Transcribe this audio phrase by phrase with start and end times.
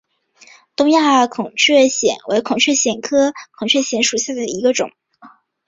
[0.75, 4.89] 东亚孔雀藓为孔雀藓科孔雀藓属下的一个种。